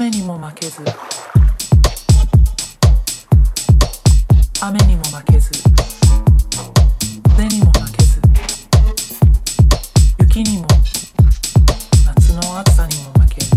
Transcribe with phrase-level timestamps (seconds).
[0.00, 0.80] 雨にも負けず。
[4.60, 5.50] 雨にも負けず。
[7.36, 8.20] 手にも負けず。
[10.20, 10.68] 雪にも
[12.06, 13.40] 夏の暑さにも負け。
[13.40, 13.48] る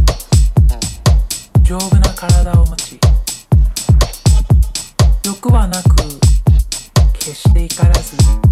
[1.63, 2.99] 丈夫な体を持ち。
[5.23, 5.96] 欲はなく
[7.20, 8.51] 決して怒らず。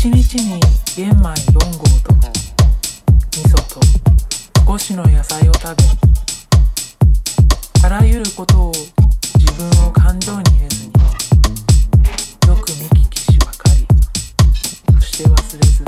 [0.00, 0.58] 1日に
[0.96, 2.14] 玄米4合と
[3.36, 3.80] 味噌と
[4.62, 5.82] 5種の野菜を食べ
[7.84, 8.72] あらゆることを
[9.38, 10.92] 自分を感情に入れずに
[12.48, 13.86] よく見聞きしばかり
[14.94, 15.84] そして忘れず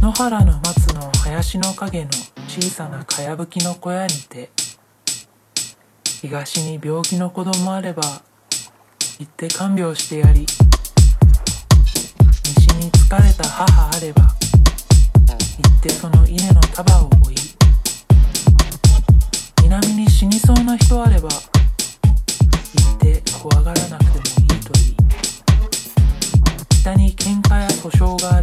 [0.00, 2.10] 野原の松の林の陰の
[2.46, 4.50] 小さなかやぶきの小屋にて
[6.20, 8.22] 東に病気の子供あれば
[9.18, 10.46] 行って看病してやり
[12.78, 14.28] に疲れた母あれば行
[15.68, 17.34] ってその稲の束を追い
[19.64, 21.34] 南に死にそうな人あれば行
[22.94, 24.96] って怖がらなくてもいいと言い。
[26.68, 28.37] 北に喧嘩や訴訟があ